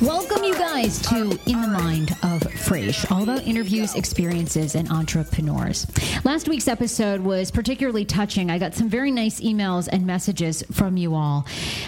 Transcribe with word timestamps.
Welcome, 0.00 0.44
you 0.44 0.54
guys, 0.54 1.02
to 1.08 1.36
In 1.46 1.60
the 1.60 1.66
Mind 1.66 2.12
of 2.22 2.42
Fraiche, 2.42 3.10
all 3.10 3.24
about 3.24 3.42
interviews, 3.44 3.96
experiences, 3.96 4.76
and 4.76 4.88
entrepreneurs. 4.88 5.84
Last 6.24 6.48
week's 6.48 6.68
episode 6.68 7.22
was 7.22 7.50
particularly 7.50 8.04
touching. 8.04 8.52
I 8.52 8.58
got 8.58 8.76
some 8.76 8.88
very 8.88 9.10
nice 9.10 9.40
emails 9.40 9.88
and 9.90 10.06
messages 10.06 10.62
from 10.70 10.96
you 10.96 11.16
all. 11.16 11.44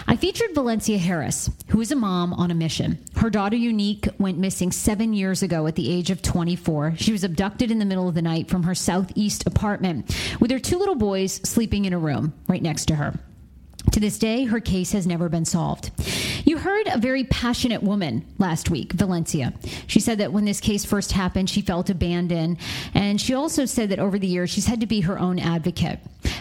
I 0.09 0.17
featured 0.17 0.53
Valencia 0.53 0.99
Harris, 0.99 1.49
who 1.69 1.81
is 1.81 1.93
a 1.93 1.97
mom 1.97 2.33
on 2.33 2.51
a 2.51 2.55
mission. 2.55 2.99
Her 3.15 3.31
daughter, 3.31 3.55
Unique, 3.55 4.09
went 4.19 4.39
missing 4.39 4.73
seven 4.73 5.13
years 5.13 5.45
ago 5.45 5.69
at 5.69 5.77
the 5.77 5.93
age 5.93 6.11
of 6.11 6.23
24. 6.23 6.95
She 6.97 7.13
was 7.13 7.23
abducted 7.23 7.71
in 7.71 7.79
the 7.79 7.85
middle 7.85 8.09
of 8.09 8.17
the 8.17 8.23
night 8.23 8.49
from 8.49 8.65
her 8.65 8.75
southeast 8.75 9.47
apartment 9.47 10.13
with 10.41 10.51
her 10.51 10.59
two 10.59 10.79
little 10.79 10.97
boys 10.97 11.35
sleeping 11.45 11.85
in 11.85 11.93
a 11.93 11.99
room 12.01 12.33
right 12.49 12.63
next 12.63 12.87
to 12.87 12.97
her. 12.97 13.15
To 13.93 14.01
this 14.01 14.19
day, 14.19 14.45
her 14.45 14.61
case 14.61 14.93
has 14.93 15.07
never 15.07 15.29
been 15.29 15.45
solved. 15.45 15.91
You 16.45 16.59
heard 16.59 16.87
a 16.89 16.99
very 16.99 17.25
passionate 17.25 17.83
woman 17.83 18.25
last 18.39 18.71
week, 18.71 18.93
Valencia. 18.93 19.53
She 19.87 20.01
said 20.01 20.19
that 20.19 20.33
when 20.33 20.45
this 20.45 20.61
case 20.61 20.85
first 20.85 21.13
happened, 21.13 21.51
she 21.51 21.61
felt 21.61 21.91
abandoned. 21.91 22.59
And 22.95 23.21
she 23.21 23.35
also 23.35 23.65
said 23.65 23.89
that 23.91 23.99
over 23.99 24.19
the 24.19 24.27
years, 24.27 24.51
she's 24.51 24.67
had 24.67 24.81
to 24.81 24.87
be 24.87 25.01
her 25.03 25.19
own 25.19 25.39
advocate. 25.39 25.99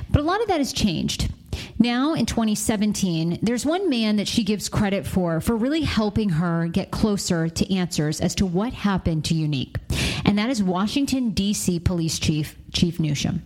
But 0.10 0.22
a 0.22 0.24
lot 0.24 0.42
of 0.42 0.48
that 0.48 0.60
has 0.60 0.74
changed. 0.74 1.32
Now 1.78 2.14
in 2.14 2.26
2017, 2.26 3.40
there's 3.42 3.66
one 3.66 3.90
man 3.90 4.18
that 4.18 4.28
she 4.28 4.44
gives 4.44 4.70
credit 4.70 5.06
for 5.08 5.40
for 5.40 5.56
really 5.56 5.82
helping 5.82 6.30
her 6.30 6.68
get 6.68 6.92
closer 6.92 7.48
to 7.48 7.74
answers 7.74 8.20
as 8.20 8.36
to 8.36 8.46
what 8.46 8.74
happened 8.74 9.26
to 9.26 9.34
Unique. 9.34 9.78
And 10.26 10.38
that 10.38 10.50
is 10.50 10.62
Washington 10.62 11.32
D.C. 11.32 11.80
Police 11.80 12.20
Chief 12.20 12.56
Chief 12.74 12.98
Newsham. 12.98 13.42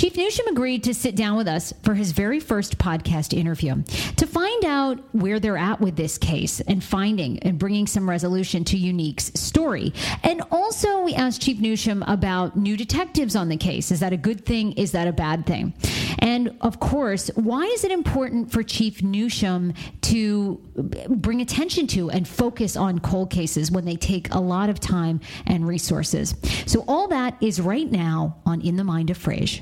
Chief 0.00 0.14
Newsham 0.14 0.46
agreed 0.46 0.84
to 0.84 0.94
sit 0.94 1.14
down 1.14 1.36
with 1.36 1.46
us 1.46 1.74
for 1.82 1.92
his 1.92 2.12
very 2.12 2.40
first 2.40 2.78
podcast 2.78 3.36
interview 3.36 3.82
to 4.16 4.26
find 4.26 4.64
out 4.64 4.98
where 5.12 5.38
they're 5.38 5.58
at 5.58 5.78
with 5.78 5.94
this 5.94 6.16
case 6.16 6.62
and 6.62 6.82
finding 6.82 7.38
and 7.40 7.58
bringing 7.58 7.86
some 7.86 8.08
resolution 8.08 8.64
to 8.64 8.78
Unique's 8.78 9.30
story. 9.38 9.92
And 10.22 10.40
also, 10.50 11.02
we 11.02 11.12
asked 11.12 11.42
Chief 11.42 11.58
Newsham 11.58 12.02
about 12.10 12.56
new 12.56 12.78
detectives 12.78 13.36
on 13.36 13.50
the 13.50 13.58
case. 13.58 13.90
Is 13.90 14.00
that 14.00 14.14
a 14.14 14.16
good 14.16 14.46
thing? 14.46 14.72
Is 14.72 14.92
that 14.92 15.06
a 15.06 15.12
bad 15.12 15.44
thing? 15.44 15.74
And 16.18 16.56
of 16.62 16.80
course, 16.80 17.28
why 17.34 17.64
is 17.64 17.84
it 17.84 17.92
important 17.92 18.50
for 18.50 18.62
Chief 18.62 19.02
Newsham 19.02 19.76
to 20.00 20.62
bring 21.10 21.42
attention 21.42 21.86
to 21.88 22.08
and 22.08 22.26
focus 22.26 22.74
on 22.74 23.00
cold 23.00 23.28
cases 23.28 23.70
when 23.70 23.84
they 23.84 23.96
take 23.96 24.34
a 24.34 24.40
lot 24.40 24.70
of 24.70 24.80
time 24.80 25.20
and 25.46 25.68
resources? 25.68 26.34
So, 26.64 26.86
all 26.88 27.08
that 27.08 27.36
is 27.42 27.60
right 27.60 27.90
now 27.90 28.38
on 28.46 28.62
In 28.62 28.76
the 28.76 28.84
Mind 28.84 29.10
of 29.10 29.18
Fraiche. 29.18 29.60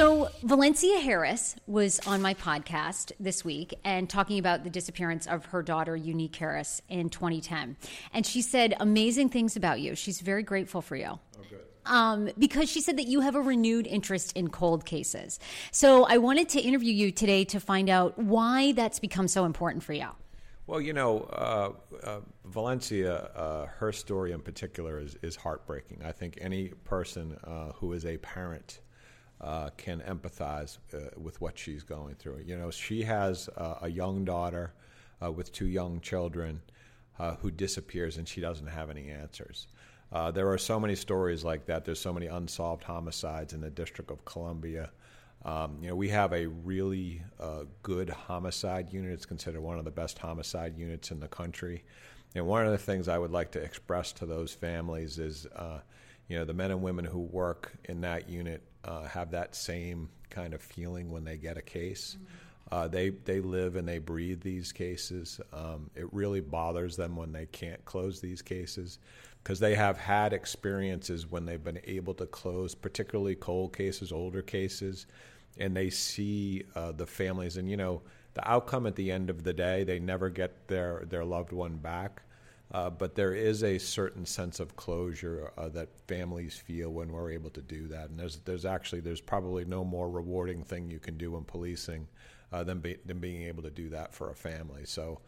So, 0.00 0.30
Valencia 0.42 0.98
Harris 0.98 1.56
was 1.66 2.00
on 2.06 2.22
my 2.22 2.32
podcast 2.32 3.12
this 3.20 3.44
week 3.44 3.74
and 3.84 4.08
talking 4.08 4.38
about 4.38 4.64
the 4.64 4.70
disappearance 4.70 5.26
of 5.26 5.44
her 5.44 5.62
daughter, 5.62 5.94
Unique 5.94 6.34
Harris, 6.36 6.80
in 6.88 7.10
2010. 7.10 7.76
And 8.14 8.24
she 8.24 8.40
said 8.40 8.74
amazing 8.80 9.28
things 9.28 9.56
about 9.56 9.78
you. 9.80 9.94
She's 9.94 10.22
very 10.22 10.42
grateful 10.42 10.80
for 10.80 10.96
you. 10.96 11.04
Oh, 11.38 11.44
good. 11.50 11.60
um, 11.84 12.30
because 12.38 12.70
she 12.70 12.80
said 12.80 12.96
that 12.96 13.08
you 13.08 13.20
have 13.20 13.34
a 13.34 13.42
renewed 13.42 13.86
interest 13.86 14.34
in 14.38 14.48
cold 14.48 14.86
cases. 14.86 15.38
So 15.70 16.06
I 16.06 16.16
wanted 16.16 16.48
to 16.48 16.60
interview 16.62 16.94
you 16.94 17.12
today 17.12 17.44
to 17.44 17.60
find 17.60 17.90
out 17.90 18.18
why 18.18 18.72
that's 18.72 19.00
become 19.00 19.28
so 19.28 19.44
important 19.44 19.84
for 19.84 19.92
you. 19.92 20.08
Well, 20.66 20.80
you 20.80 20.94
know, 20.94 21.24
uh, 21.24 21.72
uh, 22.02 22.20
Valencia, 22.46 23.16
uh, 23.36 23.66
her 23.66 23.92
story 23.92 24.32
in 24.32 24.40
particular 24.40 24.98
is, 24.98 25.18
is 25.20 25.36
heartbreaking. 25.36 26.00
I 26.02 26.12
think 26.12 26.38
any 26.40 26.68
person 26.68 27.36
uh, 27.44 27.72
who 27.72 27.92
is 27.92 28.06
a 28.06 28.16
parent 28.16 28.80
uh, 29.40 29.70
can 29.76 30.00
empathize 30.00 30.78
uh, 30.92 30.98
with 31.16 31.40
what 31.40 31.58
she's 31.58 31.82
going 31.82 32.14
through. 32.16 32.42
You 32.44 32.56
know, 32.56 32.70
she 32.70 33.02
has 33.02 33.48
a 33.56 33.88
young 33.88 34.24
daughter 34.24 34.72
with 35.34 35.52
two 35.52 35.66
young 35.66 36.00
children 36.00 36.60
who 37.40 37.50
disappears 37.50 38.16
and 38.16 38.26
she 38.26 38.40
doesn't 38.40 38.66
have 38.66 38.90
any 38.90 39.10
answers. 39.10 39.66
there 40.34 40.50
are 40.50 40.58
so 40.58 40.80
many 40.80 40.94
stories 40.94 41.44
like 41.44 41.66
that. 41.66 41.84
There's 41.84 42.00
so 42.00 42.12
many 42.12 42.26
unsolved 42.26 42.84
homicides 42.84 43.52
in 43.52 43.60
the 43.60 43.70
District 43.70 44.10
of 44.10 44.24
Columbia. 44.24 44.90
Um, 45.44 45.78
you 45.80 45.88
know, 45.88 45.96
we 45.96 46.08
have 46.10 46.32
a 46.32 46.46
really 46.46 47.22
uh, 47.38 47.64
good 47.82 48.10
homicide 48.10 48.92
unit. 48.92 49.12
It's 49.12 49.24
considered 49.24 49.62
one 49.62 49.78
of 49.78 49.84
the 49.84 49.90
best 49.90 50.18
homicide 50.18 50.76
units 50.76 51.10
in 51.10 51.20
the 51.20 51.28
country. 51.28 51.82
And 52.34 52.46
one 52.46 52.66
of 52.66 52.72
the 52.72 52.78
things 52.78 53.08
I 53.08 53.18
would 53.18 53.30
like 53.30 53.50
to 53.52 53.58
express 53.58 54.12
to 54.12 54.26
those 54.26 54.52
families 54.52 55.18
is, 55.18 55.46
uh, 55.46 55.80
you 56.28 56.38
know, 56.38 56.44
the 56.44 56.54
men 56.54 56.70
and 56.70 56.82
women 56.82 57.04
who 57.04 57.20
work 57.20 57.72
in 57.84 58.02
that 58.02 58.28
unit 58.28 58.62
uh, 58.84 59.04
have 59.04 59.30
that 59.32 59.54
same 59.54 60.08
kind 60.30 60.54
of 60.54 60.62
feeling 60.62 61.10
when 61.10 61.24
they 61.24 61.36
get 61.36 61.56
a 61.56 61.62
case. 61.62 62.16
Uh, 62.72 62.86
they 62.86 63.10
they 63.10 63.40
live 63.40 63.74
and 63.76 63.86
they 63.86 63.98
breathe 63.98 64.42
these 64.42 64.72
cases. 64.72 65.40
Um, 65.52 65.90
it 65.96 66.12
really 66.12 66.40
bothers 66.40 66.96
them 66.96 67.16
when 67.16 67.32
they 67.32 67.46
can't 67.46 67.84
close 67.84 68.20
these 68.20 68.42
cases 68.42 68.98
because 69.42 69.58
they 69.58 69.74
have 69.74 69.98
had 69.98 70.32
experiences 70.32 71.30
when 71.30 71.46
they've 71.46 71.64
been 71.64 71.80
able 71.84 72.14
to 72.14 72.26
close, 72.26 72.74
particularly 72.74 73.34
cold 73.34 73.72
cases, 73.76 74.12
older 74.12 74.42
cases, 74.42 75.06
and 75.58 75.76
they 75.76 75.90
see 75.90 76.62
uh, 76.76 76.92
the 76.92 77.06
families 77.06 77.56
and 77.56 77.68
you 77.68 77.76
know 77.76 78.02
the 78.34 78.48
outcome 78.48 78.86
at 78.86 78.94
the 78.94 79.10
end 79.10 79.30
of 79.30 79.42
the 79.42 79.52
day. 79.52 79.82
They 79.82 79.98
never 79.98 80.28
get 80.28 80.68
their 80.68 81.04
their 81.08 81.24
loved 81.24 81.52
one 81.52 81.76
back. 81.76 82.22
Uh, 82.72 82.88
but 82.88 83.16
there 83.16 83.34
is 83.34 83.64
a 83.64 83.78
certain 83.78 84.24
sense 84.24 84.60
of 84.60 84.76
closure 84.76 85.50
uh, 85.58 85.68
that 85.68 85.88
families 86.06 86.56
feel 86.56 86.90
when 86.90 87.10
we're 87.10 87.32
able 87.32 87.50
to 87.50 87.62
do 87.62 87.88
that, 87.88 88.10
and 88.10 88.18
there's 88.18 88.36
there's 88.44 88.64
actually 88.64 89.00
there's 89.00 89.20
probably 89.20 89.64
no 89.64 89.84
more 89.84 90.08
rewarding 90.08 90.62
thing 90.62 90.88
you 90.88 91.00
can 91.00 91.18
do 91.18 91.36
in 91.36 91.42
policing 91.42 92.06
uh, 92.52 92.62
than 92.62 92.78
be, 92.78 92.96
than 93.04 93.18
being 93.18 93.42
able 93.42 93.62
to 93.62 93.70
do 93.70 93.88
that 93.88 94.14
for 94.14 94.30
a 94.30 94.34
family. 94.34 94.84
So. 94.84 95.20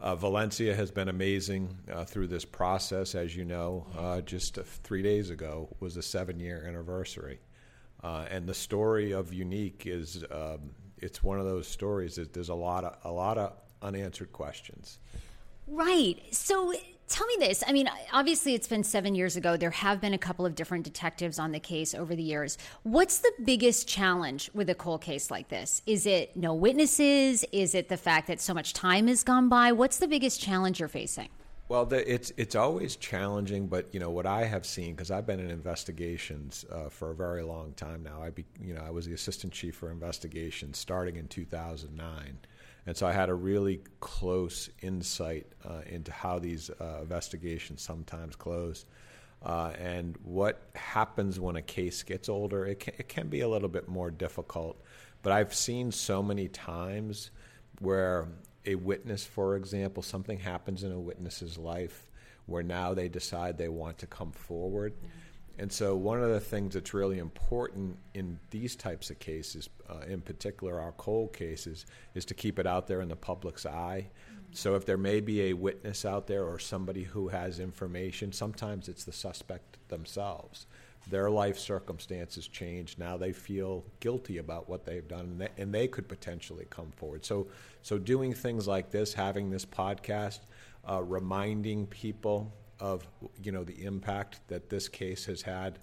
Uh, 0.00 0.14
Valencia 0.14 0.76
has 0.76 0.92
been 0.92 1.08
amazing 1.08 1.76
uh, 1.92 2.04
through 2.04 2.28
this 2.28 2.44
process, 2.44 3.16
as 3.16 3.34
you 3.34 3.44
know. 3.44 3.84
Uh, 3.98 4.20
just 4.20 4.54
three 4.84 5.02
days 5.02 5.30
ago 5.30 5.68
was 5.80 5.96
a 5.96 6.02
seven-year 6.02 6.64
anniversary, 6.68 7.40
and 8.04 8.46
the 8.46 8.54
story 8.54 9.10
of 9.10 9.32
Unique 9.32 9.88
is 9.88 10.22
um, 10.30 10.70
it's 10.98 11.20
one 11.20 11.40
of 11.40 11.46
those 11.46 11.66
stories 11.66 12.14
that 12.14 12.32
there's 12.32 12.48
a 12.48 12.54
lot 12.54 12.84
of 12.84 12.96
a 13.02 13.10
lot 13.10 13.38
of 13.38 13.54
unanswered 13.82 14.32
questions. 14.32 15.00
Right. 15.70 16.16
So 16.30 16.72
tell 17.08 17.26
me 17.26 17.34
this. 17.38 17.62
I 17.66 17.72
mean, 17.72 17.90
obviously, 18.12 18.54
it's 18.54 18.68
been 18.68 18.84
seven 18.84 19.14
years 19.14 19.36
ago. 19.36 19.56
There 19.56 19.70
have 19.70 20.00
been 20.00 20.14
a 20.14 20.18
couple 20.18 20.46
of 20.46 20.54
different 20.54 20.84
detectives 20.84 21.38
on 21.38 21.52
the 21.52 21.60
case 21.60 21.94
over 21.94 22.14
the 22.14 22.22
years. 22.22 22.58
What's 22.82 23.18
the 23.18 23.32
biggest 23.44 23.88
challenge 23.88 24.50
with 24.54 24.70
a 24.70 24.74
cold 24.74 25.02
case 25.02 25.30
like 25.30 25.48
this? 25.48 25.82
Is 25.86 26.06
it 26.06 26.36
no 26.36 26.54
witnesses? 26.54 27.44
Is 27.52 27.74
it 27.74 27.88
the 27.88 27.96
fact 27.96 28.28
that 28.28 28.40
so 28.40 28.54
much 28.54 28.72
time 28.72 29.08
has 29.08 29.22
gone 29.22 29.48
by? 29.48 29.72
What's 29.72 29.98
the 29.98 30.08
biggest 30.08 30.40
challenge 30.40 30.80
you're 30.80 30.88
facing? 30.88 31.28
Well, 31.68 31.84
the, 31.84 32.10
it's 32.10 32.32
it's 32.38 32.54
always 32.54 32.96
challenging, 32.96 33.66
but 33.66 33.92
you 33.92 34.00
know 34.00 34.08
what 34.08 34.24
I 34.24 34.44
have 34.44 34.64
seen 34.64 34.94
because 34.94 35.10
I've 35.10 35.26
been 35.26 35.38
in 35.38 35.50
investigations 35.50 36.64
uh, 36.72 36.88
for 36.88 37.10
a 37.10 37.14
very 37.14 37.42
long 37.42 37.74
time 37.74 38.02
now. 38.02 38.22
I 38.22 38.30
be, 38.30 38.46
you 38.58 38.72
know 38.72 38.80
I 38.80 38.88
was 38.88 39.04
the 39.04 39.12
assistant 39.12 39.52
chief 39.52 39.76
for 39.76 39.90
investigations 39.90 40.78
starting 40.78 41.16
in 41.16 41.28
2009 41.28 42.38
and 42.88 42.96
so 42.96 43.06
I 43.06 43.12
had 43.12 43.28
a 43.28 43.34
really 43.34 43.82
close 44.00 44.70
insight 44.80 45.46
uh, 45.62 45.82
into 45.90 46.10
how 46.10 46.38
these 46.38 46.70
uh, 46.70 47.00
investigations 47.02 47.82
sometimes 47.82 48.34
close. 48.34 48.86
Uh, 49.42 49.72
and 49.78 50.16
what 50.22 50.62
happens 50.74 51.38
when 51.38 51.56
a 51.56 51.60
case 51.60 52.02
gets 52.02 52.30
older, 52.30 52.64
it 52.64 52.80
can, 52.80 52.94
it 52.96 53.06
can 53.06 53.28
be 53.28 53.42
a 53.42 53.48
little 53.48 53.68
bit 53.68 53.88
more 53.88 54.10
difficult. 54.10 54.80
But 55.22 55.34
I've 55.34 55.52
seen 55.52 55.92
so 55.92 56.22
many 56.22 56.48
times 56.48 57.30
where 57.80 58.26
a 58.64 58.74
witness, 58.74 59.22
for 59.22 59.56
example, 59.56 60.02
something 60.02 60.38
happens 60.38 60.82
in 60.82 60.90
a 60.90 60.98
witness's 60.98 61.58
life 61.58 62.08
where 62.46 62.62
now 62.62 62.94
they 62.94 63.10
decide 63.10 63.58
they 63.58 63.68
want 63.68 63.98
to 63.98 64.06
come 64.06 64.32
forward. 64.32 64.94
Mm-hmm 64.94 65.27
and 65.58 65.72
so, 65.72 65.96
one 65.96 66.22
of 66.22 66.30
the 66.30 66.40
things 66.40 66.74
that's 66.74 66.94
really 66.94 67.18
important 67.18 67.96
in 68.14 68.38
these 68.50 68.76
types 68.76 69.10
of 69.10 69.18
cases, 69.18 69.68
uh, 69.90 70.04
in 70.06 70.20
particular 70.20 70.80
our 70.80 70.92
cold 70.92 71.32
cases, 71.32 71.84
is 72.14 72.24
to 72.26 72.34
keep 72.34 72.60
it 72.60 72.66
out 72.66 72.86
there 72.86 73.00
in 73.00 73.08
the 73.08 73.16
public's 73.16 73.66
eye. 73.66 74.06
Mm-hmm. 74.06 74.42
So, 74.52 74.76
if 74.76 74.86
there 74.86 74.96
may 74.96 75.20
be 75.20 75.48
a 75.48 75.54
witness 75.54 76.04
out 76.04 76.28
there 76.28 76.44
or 76.44 76.60
somebody 76.60 77.02
who 77.02 77.28
has 77.28 77.58
information, 77.58 78.30
sometimes 78.32 78.88
it's 78.88 79.02
the 79.02 79.12
suspect 79.12 79.78
themselves. 79.88 80.66
Their 81.10 81.28
life 81.28 81.58
circumstances 81.58 82.46
change. 82.46 82.96
Now 82.98 83.16
they 83.16 83.32
feel 83.32 83.84
guilty 83.98 84.38
about 84.38 84.68
what 84.68 84.84
they've 84.84 85.08
done, 85.08 85.20
and 85.20 85.40
they, 85.40 85.48
and 85.56 85.74
they 85.74 85.88
could 85.88 86.06
potentially 86.08 86.66
come 86.70 86.92
forward. 86.96 87.24
So, 87.24 87.48
so 87.82 87.98
doing 87.98 88.32
things 88.32 88.68
like 88.68 88.92
this, 88.92 89.12
having 89.12 89.50
this 89.50 89.64
podcast, 89.64 90.40
uh, 90.88 91.02
reminding 91.02 91.86
people 91.88 92.52
of 92.80 93.06
you 93.42 93.52
know 93.52 93.64
the 93.64 93.84
impact 93.84 94.40
that 94.48 94.70
this 94.70 94.88
case 94.88 95.26
has 95.26 95.42
had 95.42 95.78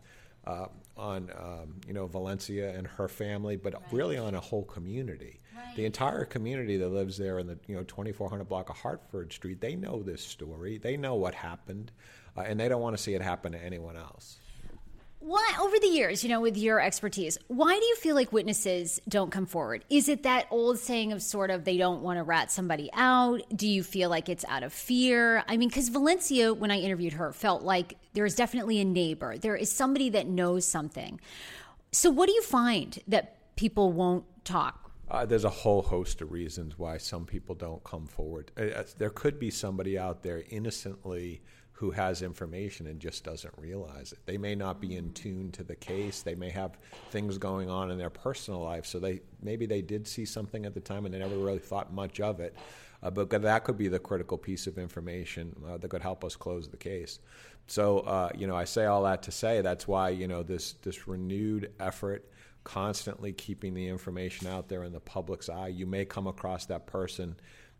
uh, 0.45 0.67
on 0.97 1.31
um, 1.37 1.75
you 1.87 1.93
know 1.93 2.07
Valencia 2.07 2.75
and 2.75 2.87
her 2.87 3.07
family, 3.07 3.55
but 3.55 3.73
right. 3.73 3.83
really 3.91 4.17
on 4.17 4.35
a 4.35 4.39
whole 4.39 4.63
community. 4.63 5.39
Right. 5.55 5.75
The 5.75 5.85
entire 5.85 6.25
community 6.25 6.77
that 6.77 6.89
lives 6.89 7.17
there 7.17 7.39
in 7.39 7.47
the 7.47 7.57
you 7.67 7.75
know 7.75 7.83
2400 7.83 8.43
block 8.45 8.69
of 8.69 8.77
Hartford 8.77 9.33
Street, 9.33 9.61
they 9.61 9.75
know 9.75 10.01
this 10.01 10.21
story. 10.21 10.77
They 10.77 10.97
know 10.97 11.15
what 11.15 11.33
happened, 11.33 11.91
uh, 12.37 12.41
and 12.41 12.59
they 12.59 12.69
don't 12.69 12.81
want 12.81 12.95
to 12.95 13.01
see 13.01 13.13
it 13.13 13.21
happen 13.21 13.51
to 13.53 13.63
anyone 13.63 13.97
else. 13.97 14.39
Why, 15.25 15.57
over 15.59 15.79
the 15.79 15.87
years, 15.87 16.23
you 16.23 16.29
know, 16.29 16.39
with 16.39 16.55
your 16.55 16.79
expertise, 16.79 17.39
why 17.47 17.73
do 17.79 17.83
you 17.83 17.95
feel 17.95 18.13
like 18.13 18.31
witnesses 18.31 19.01
don't 19.09 19.31
come 19.31 19.47
forward? 19.47 19.83
Is 19.89 20.07
it 20.07 20.21
that 20.21 20.45
old 20.51 20.77
saying 20.77 21.11
of 21.13 21.23
sort 21.23 21.49
of 21.49 21.63
they 21.63 21.77
don't 21.77 22.03
want 22.03 22.19
to 22.19 22.23
rat 22.23 22.51
somebody 22.51 22.91
out? 22.93 23.41
Do 23.55 23.67
you 23.67 23.81
feel 23.81 24.11
like 24.11 24.29
it's 24.29 24.45
out 24.45 24.61
of 24.61 24.71
fear? 24.71 25.43
I 25.47 25.57
mean, 25.57 25.69
because 25.69 25.89
Valencia, 25.89 26.53
when 26.53 26.69
I 26.69 26.77
interviewed 26.77 27.13
her, 27.13 27.33
felt 27.33 27.63
like 27.63 27.97
there 28.13 28.23
is 28.23 28.35
definitely 28.35 28.79
a 28.81 28.85
neighbor, 28.85 29.35
there 29.35 29.55
is 29.55 29.71
somebody 29.71 30.11
that 30.11 30.27
knows 30.27 30.67
something. 30.67 31.19
So, 31.91 32.11
what 32.11 32.27
do 32.27 32.33
you 32.33 32.43
find 32.43 32.99
that 33.07 33.55
people 33.55 33.93
won't 33.93 34.25
talk? 34.45 34.91
Uh, 35.09 35.25
there's 35.25 35.43
a 35.43 35.49
whole 35.49 35.81
host 35.81 36.21
of 36.21 36.31
reasons 36.31 36.77
why 36.77 36.99
some 36.99 37.25
people 37.25 37.55
don't 37.55 37.83
come 37.83 38.05
forward. 38.05 38.51
Uh, 38.55 38.65
uh 38.65 38.83
there 38.99 39.09
could 39.09 39.39
be 39.39 39.49
somebody 39.49 39.97
out 39.97 40.21
there 40.21 40.43
innocently 40.51 41.41
who 41.75 41.91
has 41.91 42.21
information 42.21 42.87
and 42.87 43.01
just 43.01 43.25
doesn't 43.25 43.53
realize 43.57 44.13
it. 44.13 44.19
They 44.25 44.37
may 44.37 44.55
not 44.55 44.79
be 44.79 44.95
in 44.95 45.11
tune 45.11 45.51
to 45.51 45.63
the 45.63 45.75
case. 45.75 46.21
They 46.21 46.33
may 46.33 46.49
have 46.49 46.77
things 47.11 47.37
going 47.37 47.69
on 47.69 47.91
in 47.91 47.97
their 47.97 48.09
personal 48.09 48.61
life, 48.61 48.85
so 48.85 48.97
they 48.97 49.19
maybe 49.41 49.65
they 49.65 49.81
did 49.81 50.07
see 50.07 50.23
something 50.23 50.65
at 50.65 50.73
the 50.73 50.79
time 50.79 51.05
and 51.05 51.13
they 51.13 51.19
never 51.19 51.37
really 51.37 51.59
thought 51.59 51.93
much 51.93 52.21
of 52.21 52.39
it. 52.39 52.55
Uh, 53.03 53.09
but 53.09 53.29
that 53.29 53.65
could 53.65 53.77
be 53.77 53.89
the 53.89 53.99
critical 53.99 54.37
piece 54.37 54.67
of 54.67 54.77
information 54.77 55.53
uh, 55.67 55.77
that 55.77 55.89
could 55.89 56.01
help 56.01 56.23
us 56.23 56.37
close 56.37 56.69
the 56.69 56.77
case. 56.77 57.19
So 57.67 57.99
uh, 57.99 58.29
you 58.37 58.47
know, 58.47 58.55
I 58.55 58.63
say 58.63 58.85
all 58.85 59.03
that 59.03 59.23
to 59.23 59.31
say 59.31 59.59
that's 59.59 59.85
why 59.85 60.09
you 60.09 60.29
know 60.29 60.43
this 60.43 60.73
this 60.81 61.09
renewed 61.09 61.73
effort 61.81 62.25
constantly 62.63 63.33
keeping 63.33 63.73
the 63.73 63.87
information 63.87 64.47
out 64.47 64.69
there 64.69 64.83
in 64.85 64.93
the 64.93 65.01
public's 65.01 65.49
eye. 65.49 65.67
You 65.67 65.85
may 65.85 66.05
come 66.05 66.25
across 66.25 66.65
that 66.67 66.87
person 66.87 67.35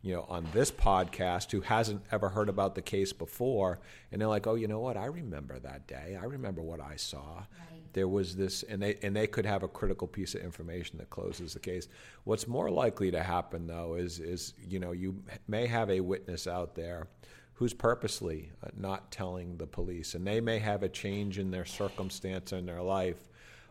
you 0.06 0.14
know, 0.14 0.24
on 0.28 0.46
this 0.52 0.70
podcast 0.70 1.50
who 1.50 1.62
hasn't 1.62 2.00
ever 2.12 2.28
heard 2.28 2.48
about 2.48 2.76
the 2.76 2.80
case 2.80 3.12
before, 3.12 3.80
and 4.12 4.20
they're 4.20 4.28
like, 4.28 4.46
"Oh, 4.46 4.54
you 4.54 4.68
know 4.68 4.78
what? 4.78 4.96
I 4.96 5.06
remember 5.06 5.58
that 5.58 5.88
day. 5.88 6.16
I 6.18 6.26
remember 6.26 6.62
what 6.62 6.80
I 6.80 6.94
saw. 6.94 7.38
Right. 7.38 7.92
There 7.92 8.06
was 8.06 8.36
this, 8.36 8.62
and 8.62 8.80
they 8.80 8.98
and 9.02 9.16
they 9.16 9.26
could 9.26 9.44
have 9.44 9.64
a 9.64 9.68
critical 9.68 10.06
piece 10.06 10.36
of 10.36 10.42
information 10.42 10.98
that 10.98 11.10
closes 11.10 11.54
the 11.54 11.58
case. 11.58 11.88
What's 12.22 12.46
more 12.46 12.70
likely 12.70 13.10
to 13.10 13.20
happen, 13.20 13.66
though, 13.66 13.94
is 13.94 14.20
is 14.20 14.54
you 14.68 14.78
know, 14.78 14.92
you 14.92 15.24
may 15.48 15.66
have 15.66 15.90
a 15.90 15.98
witness 15.98 16.46
out 16.46 16.76
there 16.76 17.08
who's 17.54 17.74
purposely 17.74 18.52
uh, 18.62 18.68
not 18.76 19.10
telling 19.10 19.56
the 19.56 19.66
police, 19.66 20.14
and 20.14 20.24
they 20.24 20.40
may 20.40 20.60
have 20.60 20.84
a 20.84 20.88
change 20.88 21.40
in 21.40 21.50
their 21.50 21.64
circumstance 21.64 22.52
in 22.52 22.64
their 22.64 22.82
life. 22.82 23.28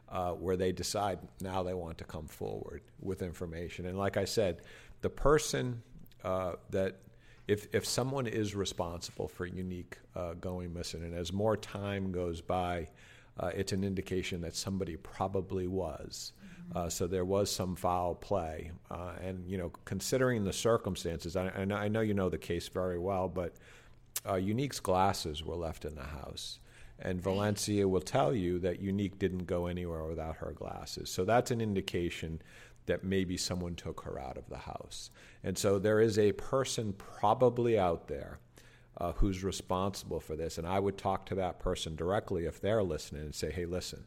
Uh, 0.07 0.33
where 0.33 0.55
they 0.55 0.71
decide 0.71 1.17
now 1.41 1.63
they 1.63 1.73
want 1.73 1.97
to 1.97 2.03
come 2.03 2.27
forward 2.27 2.83
with 3.01 3.23
information. 3.23 3.87
And 3.87 3.97
like 3.97 4.17
I 4.17 4.25
said, 4.25 4.61
the 5.01 5.09
person 5.09 5.81
uh, 6.25 6.55
that 6.71 6.95
if 7.47 7.67
if 7.73 7.85
someone 7.85 8.25
is 8.25 8.55
responsible 8.55 9.27
for 9.27 9.45
unique 9.45 9.97
uh, 10.15 10.33
going 10.33 10.73
missing, 10.73 11.03
and 11.03 11.13
as 11.13 11.31
more 11.31 11.55
time 11.55 12.11
goes 12.11 12.41
by, 12.41 12.89
uh, 13.39 13.51
it's 13.53 13.71
an 13.71 13.83
indication 13.83 14.41
that 14.41 14.55
somebody 14.55 14.97
probably 14.97 15.67
was. 15.67 16.33
Mm-hmm. 16.43 16.77
Uh, 16.77 16.89
so 16.89 17.05
there 17.05 17.25
was 17.25 17.51
some 17.51 17.75
foul 17.75 18.15
play, 18.15 18.71
uh, 18.89 19.13
and 19.21 19.47
you 19.47 19.59
know, 19.59 19.71
considering 19.85 20.43
the 20.43 20.53
circumstances, 20.53 21.35
I, 21.35 21.49
I, 21.49 21.87
know 21.87 22.01
you 22.01 22.15
know 22.15 22.29
the 22.29 22.39
case 22.39 22.67
very 22.69 22.97
well, 22.97 23.29
but 23.29 23.53
uh, 24.27 24.35
Unique's 24.35 24.79
glasses 24.79 25.43
were 25.43 25.55
left 25.55 25.85
in 25.85 25.93
the 25.93 26.03
house. 26.03 26.59
And 26.97 27.21
Valencia 27.21 27.85
will 27.85 27.99
tell 27.99 28.33
you 28.33 28.57
that 28.59 28.79
Unique 28.79 29.19
didn't 29.19 29.45
go 29.45 29.67
anywhere 29.67 30.05
without 30.05 30.37
her 30.37 30.53
glasses. 30.53 31.09
So 31.09 31.25
that's 31.25 31.51
an 31.51 31.59
indication 31.59 32.41
that 32.85 33.03
maybe 33.03 33.37
someone 33.37 33.75
took 33.75 34.01
her 34.01 34.19
out 34.19 34.37
of 34.37 34.49
the 34.49 34.57
house. 34.57 35.09
And 35.43 35.57
so 35.57 35.79
there 35.79 35.99
is 35.99 36.17
a 36.17 36.31
person 36.33 36.93
probably 36.93 37.77
out 37.77 38.07
there 38.07 38.39
uh, 38.97 39.11
who's 39.13 39.43
responsible 39.43 40.19
for 40.19 40.35
this. 40.35 40.57
And 40.57 40.67
I 40.67 40.79
would 40.79 40.97
talk 40.97 41.25
to 41.27 41.35
that 41.35 41.59
person 41.59 41.95
directly 41.95 42.45
if 42.45 42.61
they're 42.61 42.83
listening 42.83 43.23
and 43.23 43.35
say, 43.35 43.51
hey, 43.51 43.65
listen, 43.65 44.05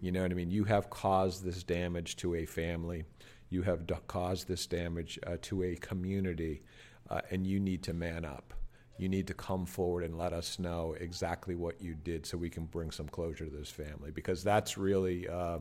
you 0.00 0.12
know 0.12 0.22
what 0.22 0.30
I 0.30 0.34
mean? 0.34 0.50
You 0.50 0.64
have 0.64 0.90
caused 0.90 1.44
this 1.44 1.62
damage 1.62 2.16
to 2.16 2.34
a 2.34 2.46
family, 2.46 3.04
you 3.50 3.62
have 3.62 3.86
d- 3.86 3.94
caused 4.06 4.48
this 4.48 4.66
damage 4.66 5.18
uh, 5.26 5.36
to 5.42 5.62
a 5.62 5.76
community, 5.76 6.62
uh, 7.10 7.20
and 7.30 7.46
you 7.46 7.60
need 7.60 7.82
to 7.84 7.92
man 7.92 8.24
up. 8.24 8.54
You 8.96 9.08
need 9.08 9.26
to 9.28 9.34
come 9.34 9.66
forward 9.66 10.04
and 10.04 10.16
let 10.16 10.32
us 10.32 10.58
know 10.58 10.94
exactly 10.98 11.54
what 11.54 11.80
you 11.80 11.94
did 11.94 12.26
so 12.26 12.38
we 12.38 12.50
can 12.50 12.64
bring 12.66 12.90
some 12.90 13.08
closure 13.08 13.44
to 13.44 13.50
this 13.50 13.70
family 13.70 14.10
because 14.10 14.44
that's 14.44 14.78
really, 14.78 15.28
uh, 15.28 15.58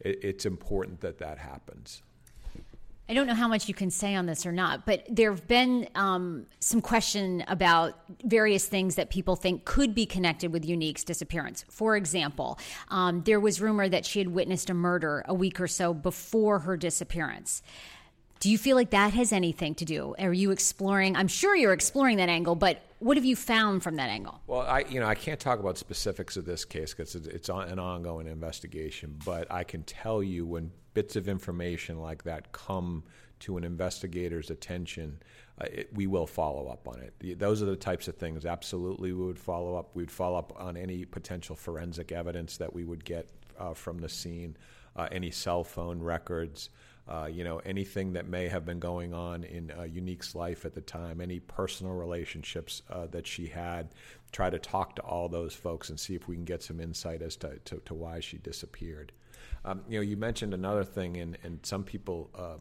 it, 0.00 0.22
it's 0.22 0.46
important 0.46 1.00
that 1.00 1.18
that 1.18 1.38
happens. 1.38 2.02
I 3.06 3.12
don't 3.12 3.26
know 3.26 3.34
how 3.34 3.48
much 3.48 3.68
you 3.68 3.74
can 3.74 3.90
say 3.90 4.14
on 4.14 4.24
this 4.24 4.46
or 4.46 4.52
not, 4.52 4.86
but 4.86 5.04
there 5.10 5.30
have 5.30 5.46
been 5.46 5.88
um, 5.94 6.46
some 6.60 6.80
question 6.80 7.44
about 7.48 7.98
various 8.24 8.66
things 8.66 8.94
that 8.94 9.10
people 9.10 9.36
think 9.36 9.66
could 9.66 9.94
be 9.94 10.06
connected 10.06 10.50
with 10.52 10.64
Unique's 10.64 11.04
disappearance. 11.04 11.66
For 11.68 11.96
example, 11.96 12.58
um, 12.88 13.22
there 13.24 13.40
was 13.40 13.60
rumor 13.60 13.90
that 13.90 14.06
she 14.06 14.20
had 14.20 14.28
witnessed 14.28 14.70
a 14.70 14.74
murder 14.74 15.22
a 15.28 15.34
week 15.34 15.60
or 15.60 15.68
so 15.68 15.92
before 15.92 16.60
her 16.60 16.78
disappearance. 16.78 17.62
Do 18.40 18.50
you 18.50 18.58
feel 18.58 18.76
like 18.76 18.90
that 18.90 19.14
has 19.14 19.32
anything 19.32 19.74
to 19.76 19.84
do? 19.84 20.14
Are 20.18 20.32
you 20.32 20.50
exploring? 20.50 21.16
I'm 21.16 21.28
sure 21.28 21.56
you're 21.56 21.72
exploring 21.72 22.18
that 22.18 22.28
angle, 22.28 22.54
but 22.54 22.82
what 22.98 23.16
have 23.16 23.24
you 23.24 23.36
found 23.36 23.82
from 23.82 23.96
that 23.96 24.10
angle? 24.10 24.40
Well, 24.46 24.60
I 24.60 24.80
you 24.88 25.00
know 25.00 25.06
I 25.06 25.14
can't 25.14 25.40
talk 25.40 25.60
about 25.60 25.78
specifics 25.78 26.36
of 26.36 26.44
this 26.44 26.64
case 26.64 26.94
because 26.94 27.14
it's 27.14 27.48
an 27.48 27.78
ongoing 27.78 28.26
investigation. 28.26 29.18
But 29.24 29.50
I 29.50 29.64
can 29.64 29.82
tell 29.84 30.22
you 30.22 30.46
when 30.46 30.72
bits 30.94 31.16
of 31.16 31.28
information 31.28 32.00
like 32.00 32.24
that 32.24 32.52
come 32.52 33.04
to 33.40 33.56
an 33.56 33.64
investigator's 33.64 34.50
attention, 34.50 35.18
uh, 35.60 35.66
it, 35.70 35.90
we 35.92 36.06
will 36.06 36.26
follow 36.26 36.68
up 36.68 36.88
on 36.88 37.00
it. 37.00 37.38
Those 37.38 37.62
are 37.62 37.66
the 37.66 37.76
types 37.76 38.08
of 38.08 38.16
things. 38.16 38.46
Absolutely, 38.46 39.12
we 39.12 39.26
would 39.26 39.38
follow 39.38 39.76
up. 39.76 39.90
We'd 39.94 40.10
follow 40.10 40.38
up 40.38 40.58
on 40.58 40.76
any 40.76 41.04
potential 41.04 41.56
forensic 41.56 42.10
evidence 42.12 42.56
that 42.56 42.72
we 42.72 42.84
would 42.84 43.04
get 43.04 43.28
uh, 43.58 43.74
from 43.74 43.98
the 43.98 44.08
scene, 44.08 44.56
uh, 44.96 45.08
any 45.12 45.30
cell 45.30 45.64
phone 45.64 46.00
records. 46.00 46.70
Uh, 47.06 47.28
you 47.30 47.44
know, 47.44 47.58
anything 47.66 48.14
that 48.14 48.26
may 48.26 48.48
have 48.48 48.64
been 48.64 48.78
going 48.78 49.12
on 49.12 49.44
in 49.44 49.70
uh, 49.78 49.82
Unique's 49.82 50.34
life 50.34 50.64
at 50.64 50.74
the 50.74 50.80
time, 50.80 51.20
any 51.20 51.38
personal 51.38 51.92
relationships 51.92 52.82
uh, 52.88 53.06
that 53.08 53.26
she 53.26 53.46
had, 53.46 53.88
try 54.32 54.48
to 54.48 54.58
talk 54.58 54.96
to 54.96 55.02
all 55.02 55.28
those 55.28 55.54
folks 55.54 55.90
and 55.90 56.00
see 56.00 56.14
if 56.14 56.26
we 56.26 56.34
can 56.34 56.46
get 56.46 56.62
some 56.62 56.80
insight 56.80 57.20
as 57.20 57.36
to, 57.36 57.58
to, 57.66 57.76
to 57.84 57.92
why 57.92 58.20
she 58.20 58.38
disappeared. 58.38 59.12
Um, 59.66 59.82
you 59.88 59.98
know, 59.98 60.02
you 60.02 60.16
mentioned 60.16 60.54
another 60.54 60.84
thing, 60.84 61.18
and, 61.18 61.36
and 61.42 61.58
some 61.62 61.84
people 61.84 62.30
uh, 62.34 62.56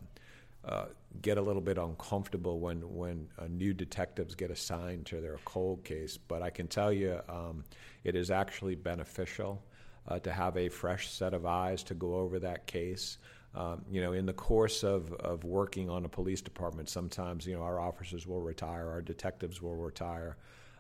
uh, 0.66 0.86
get 1.22 1.38
a 1.38 1.42
little 1.42 1.62
bit 1.62 1.78
uncomfortable 1.78 2.60
when 2.60 2.80
when 2.94 3.28
uh, 3.38 3.48
new 3.50 3.74
detectives 3.74 4.36
get 4.36 4.52
assigned 4.52 5.06
to 5.06 5.20
their 5.20 5.38
cold 5.46 5.84
case. 5.84 6.18
But 6.18 6.42
I 6.42 6.50
can 6.50 6.68
tell 6.68 6.92
you, 6.92 7.20
um, 7.28 7.66
it 8.04 8.16
is 8.16 8.32
actually 8.32 8.76
beneficial 8.76 9.62
uh, 10.08 10.20
to 10.20 10.32
have 10.32 10.58
a 10.58 10.70
fresh 10.70 11.10
set 11.10 11.34
of 11.34 11.46
eyes 11.46 11.84
to 11.84 11.94
go 11.94 12.16
over 12.16 12.40
that 12.40 12.66
case. 12.68 13.18
Um, 13.56 13.86
you 13.92 14.02
know, 14.02 14.14
in 14.14 14.26
the 14.26 14.34
course 14.34 14.84
of, 14.84 15.14
of 15.14 15.44
working 15.44 15.90
on 15.90 16.06
a 16.06 16.10
police 16.10 16.42
department, 16.42 16.90
sometimes 16.90 17.46
you 17.46 17.56
know 17.56 17.62
our 17.62 17.80
officers 17.80 18.26
will 18.26 18.42
retire, 18.42 18.90
our 18.90 19.02
detectives 19.02 19.62
will 19.62 19.76
retire. 19.76 20.38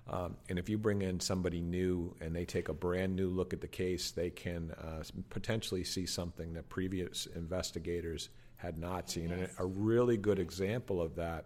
Um, 0.09 0.35
and 0.49 0.59
if 0.59 0.67
you 0.67 0.77
bring 0.77 1.01
in 1.01 1.19
somebody 1.19 1.61
new 1.61 2.13
and 2.19 2.35
they 2.35 2.45
take 2.45 2.67
a 2.69 2.73
brand 2.73 3.15
new 3.15 3.29
look 3.29 3.53
at 3.53 3.61
the 3.61 3.67
case, 3.67 4.11
they 4.11 4.29
can 4.29 4.71
uh, 4.71 5.03
potentially 5.29 5.83
see 5.83 6.05
something 6.05 6.53
that 6.53 6.67
previous 6.67 7.25
investigators 7.27 8.29
had 8.57 8.77
not 8.77 9.09
seen. 9.09 9.29
Yes. 9.29 9.39
And 9.39 9.49
a 9.59 9.65
really 9.65 10.17
good 10.17 10.39
example 10.39 11.01
of 11.01 11.15
that. 11.15 11.45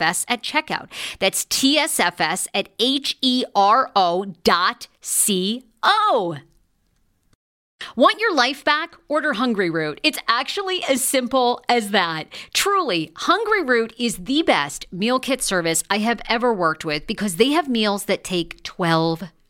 at 0.00 0.42
checkout. 0.42 0.88
That's 1.18 1.44
TSFS 1.46 2.48
at 2.54 2.68
H 2.78 3.18
E 3.20 3.44
R 3.54 3.90
O 3.94 4.26
dot 4.44 4.88
C 5.00 5.64
O. 5.82 6.36
Want 7.96 8.20
your 8.20 8.34
life 8.34 8.64
back? 8.64 8.94
Order 9.08 9.34
Hungryroot. 9.34 9.98
It's 10.02 10.18
actually 10.28 10.84
as 10.84 11.02
simple 11.02 11.62
as 11.68 11.90
that. 11.90 12.28
Truly, 12.54 13.10
Hungryroot 13.16 13.92
is 13.98 14.18
the 14.18 14.42
best 14.42 14.86
meal 14.92 15.18
kit 15.18 15.42
service 15.42 15.82
I 15.90 15.98
have 15.98 16.20
ever 16.28 16.54
worked 16.54 16.84
with 16.84 17.06
because 17.06 17.36
they 17.36 17.50
have 17.50 17.68
meals 17.68 18.04
that 18.04 18.24
take 18.24 18.62
12 18.62 19.24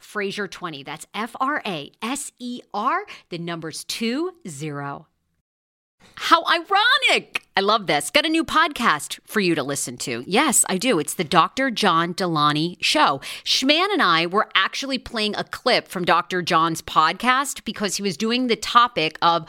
Fraser20. 0.00 0.84
That's 0.84 1.06
F 1.14 1.34
R 1.40 1.62
A 1.66 1.90
S 2.00 2.32
E 2.38 2.60
R, 2.72 3.04
the 3.30 3.38
numbers 3.38 3.84
two 3.84 4.32
zero. 4.46 5.06
How 6.16 6.44
ironic! 6.46 7.42
I 7.56 7.60
love 7.60 7.86
this. 7.86 8.10
Got 8.10 8.26
a 8.26 8.30
new 8.30 8.44
podcast 8.44 9.18
for 9.26 9.40
you 9.40 9.54
to 9.54 9.62
listen 9.62 9.96
to. 9.98 10.24
Yes, 10.26 10.64
I 10.68 10.78
do. 10.78 10.98
It's 10.98 11.14
the 11.14 11.24
Dr. 11.24 11.70
John 11.70 12.12
Delaney 12.12 12.78
Show. 12.80 13.20
Schman 13.44 13.92
and 13.92 14.02
I 14.02 14.26
were 14.26 14.48
actually 14.54 14.98
playing 14.98 15.36
a 15.36 15.44
clip 15.44 15.88
from 15.88 16.04
Dr. 16.04 16.42
John's 16.42 16.80
podcast 16.80 17.64
because 17.64 17.96
he 17.96 18.02
was 18.02 18.16
doing 18.16 18.46
the 18.46 18.56
topic 18.56 19.18
of 19.20 19.48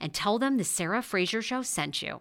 and 0.00 0.12
tell 0.12 0.38
them 0.38 0.56
the 0.56 0.64
Sarah 0.64 1.02
Fraser 1.02 1.42
Show 1.42 1.62
sent 1.62 2.02
you. 2.02 2.20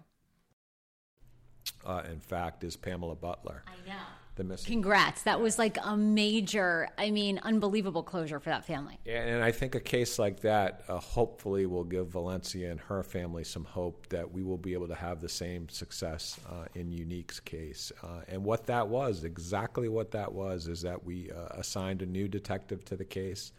Uh, 1.85 2.03
in 2.11 2.19
fact, 2.19 2.63
is 2.63 2.75
Pamela 2.75 3.15
Butler. 3.15 3.63
I 3.67 3.87
know. 3.87 3.95
The 4.35 4.43
missing. 4.43 4.73
Congrats. 4.73 5.23
That 5.23 5.39
was 5.39 5.57
like 5.57 5.77
a 5.81 5.95
major, 5.95 6.89
I 6.97 7.09
mean, 7.09 7.39
unbelievable 7.43 8.03
closure 8.03 8.37
for 8.41 8.49
that 8.49 8.65
family. 8.65 8.99
And 9.05 9.41
I 9.41 9.51
think 9.51 9.75
a 9.75 9.79
case 9.79 10.19
like 10.19 10.41
that 10.41 10.83
uh, 10.89 10.97
hopefully 10.97 11.65
will 11.65 11.85
give 11.85 12.09
Valencia 12.09 12.69
and 12.69 12.77
her 12.81 13.01
family 13.01 13.45
some 13.45 13.63
hope 13.63 14.09
that 14.09 14.29
we 14.29 14.43
will 14.43 14.57
be 14.57 14.73
able 14.73 14.89
to 14.89 14.95
have 14.95 15.21
the 15.21 15.29
same 15.29 15.69
success 15.69 16.37
uh, 16.49 16.65
in 16.73 16.91
Unique's 16.91 17.39
case. 17.39 17.93
Uh, 18.03 18.23
and 18.27 18.43
what 18.43 18.65
that 18.65 18.89
was, 18.89 19.23
exactly 19.23 19.87
what 19.87 20.11
that 20.11 20.33
was, 20.33 20.67
is 20.67 20.81
that 20.81 21.05
we 21.05 21.31
uh, 21.31 21.47
assigned 21.51 22.01
a 22.01 22.05
new 22.05 22.27
detective 22.27 22.83
to 22.85 22.97
the 22.97 23.05
case. 23.05 23.53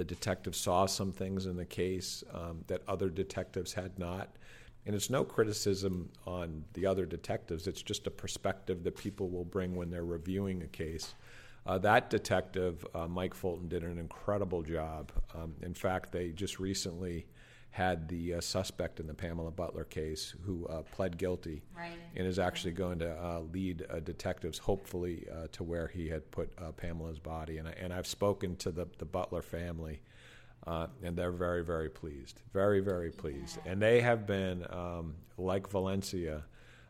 The 0.00 0.04
detective 0.04 0.56
saw 0.56 0.86
some 0.86 1.12
things 1.12 1.44
in 1.44 1.58
the 1.58 1.66
case 1.66 2.24
um, 2.32 2.64
that 2.68 2.80
other 2.88 3.10
detectives 3.10 3.74
had 3.74 3.98
not. 3.98 4.30
And 4.86 4.96
it's 4.96 5.10
no 5.10 5.24
criticism 5.24 6.08
on 6.26 6.64
the 6.72 6.86
other 6.86 7.04
detectives, 7.04 7.66
it's 7.66 7.82
just 7.82 8.06
a 8.06 8.10
perspective 8.10 8.82
that 8.84 8.96
people 8.96 9.28
will 9.28 9.44
bring 9.44 9.76
when 9.76 9.90
they're 9.90 10.06
reviewing 10.06 10.62
a 10.62 10.68
case. 10.68 11.12
Uh, 11.66 11.76
that 11.80 12.08
detective, 12.08 12.82
uh, 12.94 13.08
Mike 13.08 13.34
Fulton, 13.34 13.68
did 13.68 13.82
an 13.82 13.98
incredible 13.98 14.62
job. 14.62 15.12
Um, 15.34 15.54
in 15.60 15.74
fact, 15.74 16.12
they 16.12 16.30
just 16.30 16.58
recently 16.58 17.26
had 17.70 18.08
the 18.08 18.34
uh, 18.34 18.40
suspect 18.40 18.98
in 18.98 19.06
the 19.06 19.14
Pamela 19.14 19.50
Butler 19.50 19.84
case 19.84 20.34
who 20.44 20.66
uh, 20.66 20.82
pled 20.82 21.16
guilty 21.16 21.62
right. 21.76 21.92
and 22.16 22.26
is 22.26 22.38
actually 22.38 22.72
going 22.72 22.98
to 22.98 23.10
uh, 23.10 23.40
lead 23.52 23.86
uh, 23.88 24.00
detectives, 24.00 24.58
hopefully, 24.58 25.26
uh, 25.32 25.46
to 25.52 25.62
where 25.62 25.86
he 25.86 26.08
had 26.08 26.28
put 26.32 26.50
uh, 26.58 26.72
Pamela's 26.72 27.20
body. 27.20 27.58
And, 27.58 27.68
I, 27.68 27.74
and 27.80 27.92
I've 27.92 28.08
spoken 28.08 28.56
to 28.56 28.72
the, 28.72 28.86
the 28.98 29.04
Butler 29.04 29.42
family, 29.42 30.00
and 30.66 31.16
they're 31.16 31.30
very, 31.30 31.64
very 31.64 31.88
pleased. 31.88 32.42
Very, 32.52 32.80
very 32.80 33.10
pleased. 33.10 33.58
Yeah. 33.64 33.72
And 33.72 33.82
they 33.82 34.00
have 34.00 34.26
been, 34.26 34.66
um, 34.70 35.14
like 35.38 35.68
Valencia, 35.68 36.42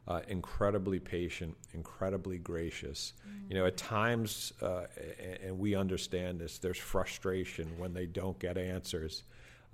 uh, 0.08 0.20
incredibly 0.28 0.98
patient, 0.98 1.56
incredibly 1.72 2.38
gracious. 2.38 3.12
Mm-hmm. 3.20 3.52
You 3.52 3.58
know, 3.58 3.66
at 3.66 3.76
times, 3.76 4.52
uh, 4.60 4.84
and, 5.22 5.38
and, 5.44 5.58
we 5.58 5.74
understand 5.76 6.40
this, 6.40 6.58
there's 6.58 6.78
frustration 6.78 7.70
when 7.78 7.94
they 7.94 8.06
don't 8.06 8.38
get 8.38 8.58
answers. 8.58 9.22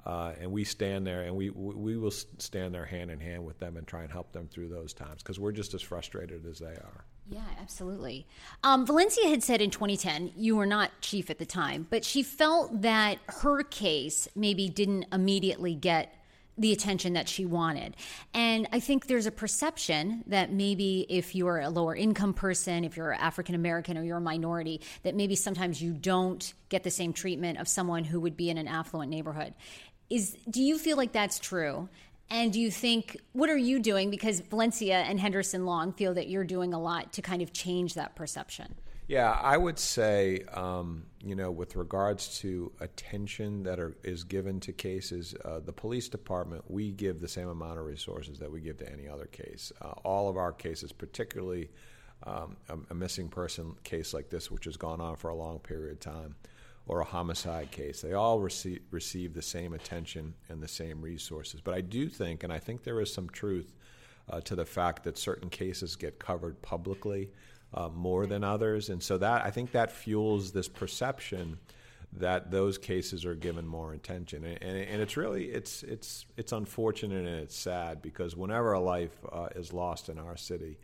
Uh, 0.04 0.32
and 0.40 0.52
we 0.52 0.62
stand 0.62 1.04
there 1.04 1.22
and 1.22 1.34
we, 1.34 1.50
we 1.50 1.96
will 1.96 2.12
stand 2.12 2.72
there 2.72 2.84
hand 2.84 3.10
in 3.10 3.18
hand 3.18 3.44
with 3.44 3.58
them 3.58 3.76
and 3.76 3.86
try 3.86 4.02
and 4.02 4.12
help 4.12 4.32
them 4.32 4.46
through 4.46 4.68
those 4.68 4.92
times 4.92 5.22
because 5.22 5.40
we're 5.40 5.52
just 5.52 5.74
as 5.74 5.82
frustrated 5.82 6.46
as 6.46 6.60
they 6.60 6.66
are. 6.66 7.04
Yeah, 7.28 7.40
absolutely. 7.60 8.26
Um, 8.62 8.86
Valencia 8.86 9.28
had 9.28 9.42
said 9.42 9.60
in 9.60 9.70
2010, 9.70 10.32
you 10.36 10.54
were 10.54 10.66
not 10.66 10.92
chief 11.00 11.28
at 11.28 11.38
the 11.38 11.46
time, 11.46 11.86
but 11.90 12.04
she 12.04 12.22
felt 12.22 12.82
that 12.82 13.18
her 13.26 13.64
case 13.64 14.28
maybe 14.36 14.68
didn't 14.68 15.06
immediately 15.12 15.74
get 15.74 16.14
the 16.58 16.72
attention 16.72 17.12
that 17.12 17.28
she 17.28 17.44
wanted. 17.44 17.96
And 18.32 18.66
I 18.72 18.80
think 18.80 19.06
there's 19.06 19.26
a 19.26 19.30
perception 19.30 20.24
that 20.26 20.52
maybe 20.52 21.06
if 21.08 21.34
you're 21.34 21.58
a 21.60 21.68
lower 21.68 21.94
income 21.94 22.32
person, 22.32 22.84
if 22.84 22.96
you're 22.96 23.12
African 23.12 23.54
American 23.54 23.98
or 23.98 24.02
you're 24.02 24.16
a 24.16 24.20
minority, 24.20 24.80
that 25.02 25.14
maybe 25.14 25.36
sometimes 25.36 25.82
you 25.82 25.92
don't 25.92 26.52
get 26.68 26.82
the 26.82 26.90
same 26.90 27.12
treatment 27.12 27.58
of 27.58 27.68
someone 27.68 28.04
who 28.04 28.20
would 28.20 28.36
be 28.36 28.48
in 28.50 28.58
an 28.58 28.68
affluent 28.68 29.10
neighborhood. 29.10 29.54
Is 30.08 30.36
do 30.48 30.62
you 30.62 30.78
feel 30.78 30.96
like 30.96 31.12
that's 31.12 31.38
true? 31.38 31.88
And 32.28 32.52
do 32.52 32.60
you 32.60 32.70
think 32.70 33.20
what 33.32 33.50
are 33.50 33.56
you 33.56 33.78
doing 33.78 34.10
because 34.10 34.40
Valencia 34.40 34.96
and 34.96 35.20
Henderson 35.20 35.64
Long 35.64 35.92
feel 35.92 36.14
that 36.14 36.28
you're 36.28 36.44
doing 36.44 36.74
a 36.74 36.80
lot 36.80 37.12
to 37.14 37.22
kind 37.22 37.42
of 37.42 37.52
change 37.52 37.94
that 37.94 38.16
perception? 38.16 38.74
Yeah, 39.08 39.30
I 39.30 39.56
would 39.56 39.78
say, 39.78 40.42
um, 40.52 41.04
you 41.22 41.36
know, 41.36 41.52
with 41.52 41.76
regards 41.76 42.40
to 42.40 42.72
attention 42.80 43.62
that 43.62 43.78
are, 43.78 43.96
is 44.02 44.24
given 44.24 44.58
to 44.60 44.72
cases, 44.72 45.32
uh, 45.44 45.60
the 45.60 45.72
police 45.72 46.08
department, 46.08 46.64
we 46.68 46.90
give 46.90 47.20
the 47.20 47.28
same 47.28 47.48
amount 47.48 47.78
of 47.78 47.84
resources 47.84 48.40
that 48.40 48.50
we 48.50 48.60
give 48.60 48.78
to 48.78 48.92
any 48.92 49.08
other 49.08 49.26
case. 49.26 49.72
Uh, 49.80 49.92
all 50.02 50.28
of 50.28 50.36
our 50.36 50.52
cases, 50.52 50.90
particularly 50.90 51.70
um, 52.24 52.56
a, 52.68 52.76
a, 52.90 52.94
missing 52.94 53.28
person 53.28 53.74
case 53.84 54.12
like 54.12 54.28
this, 54.28 54.50
which 54.50 54.64
has 54.64 54.76
gone 54.76 55.00
on 55.00 55.14
for 55.14 55.28
a 55.28 55.36
long 55.36 55.60
period 55.60 55.92
of 55.92 56.00
time, 56.00 56.34
or 56.88 56.98
a 57.00 57.04
homicide 57.04 57.70
case. 57.70 58.00
They 58.00 58.14
all 58.14 58.40
receive, 58.40 58.80
receive 58.90 59.34
the 59.34 59.42
same 59.42 59.72
attention 59.72 60.34
and 60.48 60.60
the 60.60 60.68
same 60.68 61.00
resources. 61.00 61.60
But 61.60 61.74
I 61.74 61.80
do 61.80 62.08
think, 62.08 62.42
and 62.42 62.52
I 62.52 62.58
think 62.58 62.82
there 62.82 63.00
is 63.00 63.14
some 63.14 63.28
truth 63.28 63.72
uh, 64.28 64.40
to 64.40 64.56
the 64.56 64.64
fact 64.64 65.04
that 65.04 65.16
certain 65.16 65.48
cases 65.48 65.94
get 65.94 66.18
covered 66.18 66.60
publicly 66.60 67.30
uh, 67.74 67.88
more 67.88 68.26
than 68.26 68.44
others, 68.44 68.88
and 68.88 69.02
so 69.02 69.18
that 69.18 69.44
I 69.44 69.50
think 69.50 69.72
that 69.72 69.90
fuels 69.90 70.52
this 70.52 70.68
perception 70.68 71.58
that 72.12 72.50
those 72.50 72.78
cases 72.78 73.24
are 73.24 73.34
given 73.34 73.66
more 73.66 73.92
attention, 73.92 74.44
and, 74.44 74.62
and, 74.62 74.76
and 74.76 75.02
it's 75.02 75.16
really 75.16 75.46
it's 75.46 75.82
it's 75.82 76.26
it's 76.36 76.52
unfortunate 76.52 77.26
and 77.26 77.40
it's 77.40 77.56
sad 77.56 78.00
because 78.00 78.36
whenever 78.36 78.72
a 78.72 78.80
life 78.80 79.16
uh, 79.30 79.48
is 79.54 79.72
lost 79.72 80.08
in 80.08 80.18
our 80.18 80.36
city, 80.36 80.78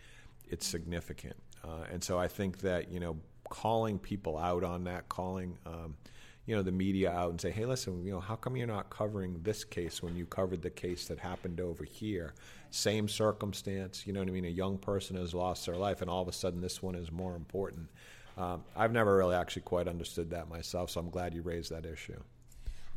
it's 0.50 0.66
significant, 0.66 1.36
uh, 1.64 1.84
and 1.90 2.02
so 2.02 2.18
I 2.18 2.28
think 2.28 2.60
that 2.60 2.90
you 2.90 3.00
know 3.00 3.16
calling 3.48 3.98
people 3.98 4.36
out 4.36 4.64
on 4.64 4.84
that, 4.84 5.08
calling. 5.08 5.58
Um, 5.66 5.96
you 6.46 6.56
know 6.56 6.62
the 6.62 6.72
media 6.72 7.10
out 7.10 7.30
and 7.30 7.40
say, 7.40 7.50
"Hey, 7.50 7.66
listen, 7.66 8.04
you 8.04 8.12
know, 8.12 8.20
how 8.20 8.36
come 8.36 8.56
you're 8.56 8.66
not 8.66 8.90
covering 8.90 9.40
this 9.42 9.64
case 9.64 10.02
when 10.02 10.16
you 10.16 10.26
covered 10.26 10.62
the 10.62 10.70
case 10.70 11.06
that 11.08 11.18
happened 11.18 11.60
over 11.60 11.84
here? 11.84 12.34
Same 12.70 13.08
circumstance, 13.08 14.06
you 14.06 14.12
know 14.12 14.20
what 14.20 14.28
I 14.28 14.32
mean? 14.32 14.44
A 14.44 14.48
young 14.48 14.78
person 14.78 15.16
has 15.16 15.34
lost 15.34 15.66
their 15.66 15.76
life, 15.76 16.00
and 16.00 16.10
all 16.10 16.22
of 16.22 16.28
a 16.28 16.32
sudden, 16.32 16.60
this 16.60 16.82
one 16.82 16.94
is 16.94 17.10
more 17.12 17.36
important." 17.36 17.88
Um, 18.36 18.64
I've 18.74 18.92
never 18.92 19.16
really 19.16 19.34
actually 19.34 19.62
quite 19.62 19.88
understood 19.88 20.30
that 20.30 20.48
myself, 20.48 20.90
so 20.90 21.00
I'm 21.00 21.10
glad 21.10 21.34
you 21.34 21.42
raised 21.42 21.70
that 21.70 21.84
issue. 21.84 22.20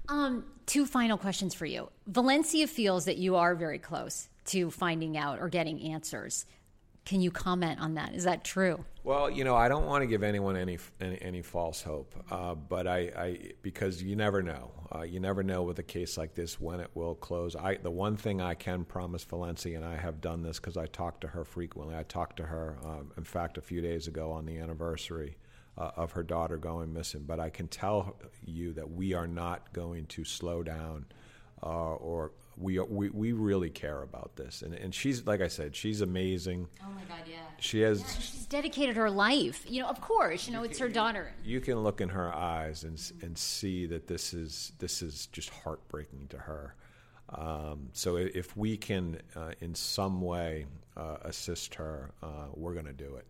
Um, 0.08 0.46
two 0.66 0.86
final 0.86 1.18
questions 1.18 1.54
for 1.54 1.66
you. 1.66 1.90
Valencia 2.08 2.68
feels 2.68 3.06
that 3.06 3.18
you 3.18 3.36
are 3.36 3.56
very 3.56 3.80
close 3.80 4.30
to 4.46 4.70
finding 4.70 5.18
out 5.18 5.40
or 5.40 5.50
getting 5.50 5.82
answers. 5.82 6.46
Can 7.06 7.22
you 7.22 7.30
comment 7.30 7.80
on 7.80 7.94
that? 7.94 8.16
Is 8.16 8.24
that 8.24 8.44
true? 8.44 8.84
Well, 9.04 9.30
you 9.30 9.44
know, 9.44 9.56
I 9.56 9.68
don't 9.70 9.86
want 9.86 10.02
to 10.02 10.08
give 10.08 10.24
anyone 10.24 10.58
any 10.58 10.80
any, 11.00 11.22
any 11.22 11.42
false 11.44 11.84
hope, 11.84 12.16
uh, 12.32 12.56
but 12.56 12.88
I, 12.88 12.98
I, 13.16 13.40
because 13.62 14.02
you 14.02 14.16
never 14.16 14.42
know. 14.42 14.72
Uh, 14.94 15.04
you 15.04 15.20
never 15.20 15.44
know 15.44 15.62
with 15.62 15.78
a 15.78 15.84
case 15.84 16.18
like 16.18 16.34
this 16.34 16.60
when 16.60 16.80
it 16.80 16.90
will 16.96 17.14
close. 17.14 17.56
I 17.56 17.76
the 17.76 17.92
one 17.92 18.18
thing 18.18 18.42
I 18.42 18.56
can 18.56 18.84
promise 18.84 19.24
Valencia, 19.24 19.76
and 19.76 19.86
I 19.86 19.96
have 19.96 20.20
done 20.20 20.42
this 20.42 20.60
because 20.60 20.78
I 20.78 20.88
talk 20.88 21.22
to 21.22 21.28
her 21.28 21.46
frequently. 21.46 21.96
I 21.96 22.02
talked 22.04 22.38
to 22.38 22.44
her, 22.44 22.78
um, 22.84 23.12
in 23.16 23.24
fact, 23.24 23.60
a 23.60 23.62
few 23.62 23.82
days 23.82 24.08
ago 24.08 24.32
on 24.32 24.48
the 24.48 24.58
anniversary 24.58 25.38
uh, 25.78 25.92
of 25.96 26.14
her 26.14 26.24
daughter 26.24 26.58
going 26.58 26.92
missing. 26.92 27.24
But 27.28 27.40
I 27.40 27.52
can 27.52 27.68
tell 27.68 28.18
you 28.44 28.74
that 28.74 28.90
we 28.90 29.14
are 29.14 29.28
not 29.28 29.72
going 29.74 30.08
to 30.08 30.24
slow 30.24 30.64
down 30.64 31.06
uh, 31.64 31.96
or 31.96 32.32
we, 32.58 32.80
we 32.80 33.10
we 33.10 33.34
really 33.34 33.70
care 33.70 34.02
about 34.02 34.36
this, 34.36 34.62
and 34.62 34.74
and 34.74 34.94
she's 34.94 35.26
like 35.26 35.42
I 35.42 35.48
said, 35.48 35.76
she's 35.76 36.02
amazing. 36.02 36.68
Oh 36.82 36.90
my 36.96 37.02
God, 37.02 37.24
yeah. 37.30 37.38
She 37.60 37.82
has. 37.82 38.02
Yeah, 38.02 38.08
she's 38.20 38.46
dedicated 38.46 38.96
her 38.96 39.10
life. 39.10 39.66
You 39.68 39.82
know, 39.82 39.90
of 39.90 40.00
course, 40.02 40.48
you 40.48 40.54
know 40.54 40.64
it's 40.64 40.80
her 40.80 40.90
daughter. 40.90 41.34
You 41.44 41.60
can 41.60 41.80
look 41.84 42.02
in 42.02 42.10
her 42.10 42.34
eyes 42.34 42.84
and 42.84 43.00
and 43.22 43.38
see 43.38 43.86
that 43.88 44.08
this 44.08 44.34
is 44.34 44.72
this 44.80 45.02
is 45.02 45.28
just 45.28 45.50
heartbreaking 45.50 46.28
to 46.30 46.38
her. 46.38 46.76
Um, 47.30 47.90
so 47.94 48.18
if 48.18 48.56
we 48.56 48.78
can, 48.78 49.20
uh, 49.36 49.54
in 49.60 49.74
some 49.74 50.22
way, 50.22 50.68
uh, 50.96 51.18
assist 51.24 51.74
her, 51.74 52.12
uh, 52.22 52.48
we're 52.54 52.74
going 52.74 52.86
to 52.86 52.94
do 52.94 53.16
it 53.16 53.26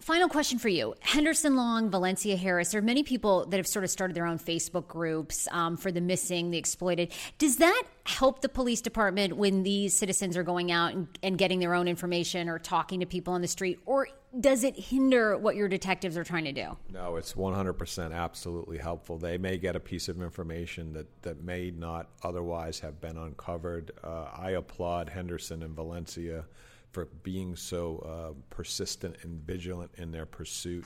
final 0.00 0.28
question 0.28 0.58
for 0.58 0.68
you. 0.68 0.94
Henderson 1.00 1.56
long 1.56 1.90
valencia 1.90 2.36
harris 2.36 2.70
there 2.70 2.80
are 2.80 2.84
many 2.84 3.02
people 3.02 3.46
that 3.46 3.56
have 3.56 3.66
sort 3.66 3.84
of 3.84 3.90
started 3.90 4.14
their 4.14 4.26
own 4.26 4.38
facebook 4.38 4.88
groups 4.88 5.46
um, 5.52 5.76
for 5.76 5.92
the 5.92 6.00
missing 6.00 6.50
the 6.50 6.58
exploited. 6.58 7.12
Does 7.38 7.56
that 7.56 7.84
help 8.04 8.40
the 8.40 8.48
police 8.48 8.80
department 8.80 9.36
when 9.36 9.62
these 9.62 9.94
citizens 9.94 10.36
are 10.36 10.42
going 10.42 10.72
out 10.72 10.92
and, 10.92 11.06
and 11.22 11.38
getting 11.38 11.60
their 11.60 11.74
own 11.74 11.86
information 11.86 12.48
or 12.48 12.58
talking 12.58 13.00
to 13.00 13.06
people 13.06 13.34
on 13.34 13.40
the 13.40 13.48
street? 13.48 13.78
Or 13.86 14.08
does 14.38 14.64
it 14.64 14.76
hinder 14.76 15.36
what 15.36 15.56
your 15.56 15.68
detectives 15.68 16.16
are 16.16 16.24
trying 16.24 16.44
to 16.44 16.52
do? 16.52 16.76
No 16.92 17.16
it's 17.16 17.34
100% 17.34 18.12
absolutely 18.14 18.78
helpful. 18.78 19.18
They 19.18 19.38
may 19.38 19.58
get 19.58 19.76
a 19.76 19.80
piece 19.80 20.08
of 20.08 20.22
information 20.22 20.92
that, 20.94 21.22
that 21.22 21.42
may 21.42 21.70
not 21.70 22.08
otherwise 22.22 22.80
have 22.80 23.00
been 23.00 23.16
uncovered. 23.16 23.90
Uh, 24.02 24.28
i 24.36 24.50
applaud 24.50 25.08
henderson 25.08 25.62
and 25.62 25.74
valencia 25.74 26.44
for 26.92 27.06
being 27.22 27.56
so 27.56 27.98
uh, 27.98 28.40
persistent 28.50 29.16
and 29.22 29.40
vigilant 29.40 29.90
in 29.96 30.10
their 30.10 30.26
pursuit 30.26 30.84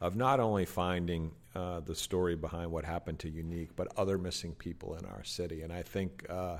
of 0.00 0.16
not 0.16 0.40
only 0.40 0.64
finding 0.64 1.30
uh, 1.54 1.80
the 1.80 1.94
story 1.94 2.34
behind 2.34 2.70
what 2.70 2.84
happened 2.84 3.18
to 3.20 3.28
Unique, 3.28 3.70
but 3.76 3.88
other 3.96 4.18
missing 4.18 4.52
people 4.54 4.96
in 4.96 5.04
our 5.04 5.22
city. 5.22 5.62
And 5.62 5.72
I 5.72 5.82
think 5.82 6.26
uh, 6.28 6.58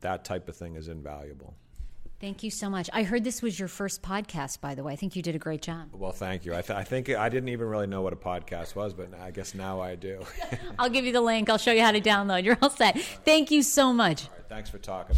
that 0.00 0.24
type 0.24 0.48
of 0.48 0.56
thing 0.56 0.76
is 0.76 0.88
invaluable. 0.88 1.54
Thank 2.20 2.42
you 2.42 2.50
so 2.50 2.68
much. 2.68 2.90
I 2.92 3.04
heard 3.04 3.22
this 3.22 3.42
was 3.42 3.58
your 3.58 3.68
first 3.68 4.02
podcast, 4.02 4.60
by 4.60 4.74
the 4.74 4.82
way. 4.82 4.92
I 4.92 4.96
think 4.96 5.14
you 5.14 5.22
did 5.22 5.36
a 5.36 5.38
great 5.38 5.62
job. 5.62 5.88
Well, 5.92 6.10
thank 6.10 6.44
you. 6.44 6.52
I, 6.52 6.62
th- 6.62 6.76
I 6.76 6.82
think 6.82 7.10
I 7.10 7.28
didn't 7.28 7.48
even 7.50 7.68
really 7.68 7.86
know 7.86 8.02
what 8.02 8.12
a 8.12 8.16
podcast 8.16 8.74
was, 8.74 8.92
but 8.92 9.14
I 9.20 9.30
guess 9.30 9.54
now 9.54 9.80
I 9.80 9.94
do. 9.94 10.24
I'll 10.78 10.90
give 10.90 11.04
you 11.04 11.12
the 11.12 11.20
link. 11.20 11.48
I'll 11.48 11.58
show 11.58 11.72
you 11.72 11.82
how 11.82 11.92
to 11.92 12.00
download. 12.00 12.42
You're 12.42 12.58
all 12.60 12.70
set. 12.70 12.98
Thank 13.24 13.52
you 13.52 13.62
so 13.62 13.92
much. 13.92 14.26
thanks 14.48 14.68
for 14.68 14.78
talking. 14.78 15.16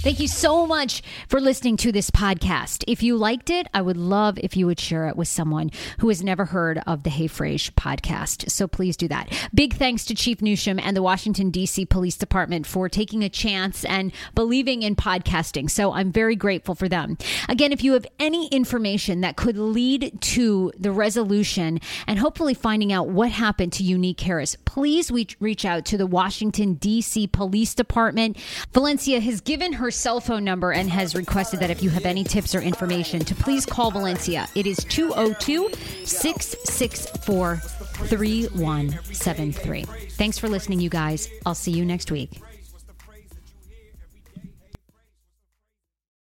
Thank 0.00 0.20
you 0.20 0.28
so 0.28 0.64
much 0.64 1.02
for 1.26 1.40
listening 1.40 1.76
to 1.78 1.90
this 1.90 2.08
podcast. 2.08 2.84
If 2.86 3.02
you 3.02 3.16
liked 3.16 3.50
it, 3.50 3.66
I 3.74 3.82
would 3.82 3.96
love 3.96 4.38
if 4.38 4.56
you 4.56 4.64
would 4.66 4.78
share 4.78 5.08
it 5.08 5.16
with 5.16 5.26
someone 5.26 5.72
who 5.98 6.08
has 6.08 6.22
never 6.22 6.44
heard 6.44 6.80
of 6.86 7.02
the 7.02 7.10
Hey 7.10 7.26
Fraiche 7.26 7.72
podcast. 7.72 8.48
So 8.48 8.68
please 8.68 8.96
do 8.96 9.08
that. 9.08 9.28
Big 9.52 9.74
thanks 9.74 10.04
to 10.04 10.14
Chief 10.14 10.38
Newsham 10.38 10.80
and 10.80 10.96
the 10.96 11.02
Washington, 11.02 11.50
D.C. 11.50 11.84
Police 11.84 12.16
Department 12.16 12.64
for 12.64 12.88
taking 12.88 13.24
a 13.24 13.28
chance 13.28 13.84
and 13.86 14.12
believing 14.36 14.82
in 14.82 14.94
podcasting. 14.94 15.68
So 15.68 15.92
I'm 15.92 16.12
very 16.12 16.36
grateful 16.36 16.76
for 16.76 16.88
them. 16.88 17.18
Again, 17.48 17.72
if 17.72 17.82
you 17.82 17.94
have 17.94 18.06
any 18.20 18.46
information 18.48 19.22
that 19.22 19.34
could 19.34 19.58
lead 19.58 20.16
to 20.22 20.72
the 20.78 20.92
resolution 20.92 21.80
and 22.06 22.20
hopefully 22.20 22.54
finding 22.54 22.92
out 22.92 23.08
what 23.08 23.30
happened 23.30 23.72
to 23.74 23.82
Unique 23.82 24.20
Harris, 24.20 24.54
please 24.64 25.10
reach 25.10 25.64
out 25.64 25.84
to 25.86 25.98
the 25.98 26.06
Washington, 26.06 26.74
D.C. 26.74 27.26
Police 27.26 27.74
Department. 27.74 28.36
Valencia 28.72 29.18
has 29.18 29.40
given 29.40 29.72
her 29.88 29.92
cell 29.92 30.20
phone 30.20 30.44
number 30.44 30.72
and 30.72 30.90
has 30.90 31.14
requested 31.14 31.60
that 31.60 31.70
if 31.70 31.82
you 31.82 31.88
have 31.88 32.04
any 32.04 32.22
tips 32.22 32.54
or 32.54 32.60
information 32.60 33.20
to 33.20 33.34
please 33.34 33.64
call 33.64 33.90
Valencia. 33.90 34.46
It 34.54 34.66
is 34.66 34.84
202 34.84 35.70
664 36.04 37.56
3173. 37.56 39.84
Thanks 40.10 40.38
for 40.38 40.46
listening, 40.46 40.80
you 40.80 40.90
guys. 40.90 41.30
I'll 41.46 41.54
see 41.54 41.70
you 41.70 41.86
next 41.86 42.10
week. 42.10 42.32